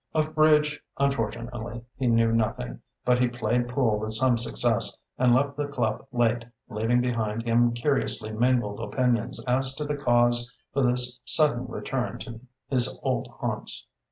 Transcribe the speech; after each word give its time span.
Of 0.15 0.33
bridge, 0.33 0.81
unfortunately, 0.97 1.83
he 1.95 2.07
knew 2.07 2.31
nothing, 2.31 2.79
but 3.05 3.21
he 3.21 3.27
played 3.27 3.67
pool 3.69 3.99
with 3.99 4.13
some 4.13 4.35
success, 4.35 4.97
and 5.19 5.35
left 5.35 5.55
the 5.57 5.67
club 5.67 6.07
late, 6.11 6.43
leaving 6.69 7.01
behind 7.01 7.43
him 7.43 7.71
curiously 7.73 8.31
mingled 8.33 8.79
opinions 8.79 9.39
as 9.45 9.75
to 9.75 9.85
the 9.85 9.95
cause 9.95 10.51
for 10.73 10.81
this 10.81 11.21
sudden 11.23 11.67
return 11.67 12.17
to 12.17 12.39
his 12.67 12.99
old 13.03 13.27
haunts. 13.27 13.85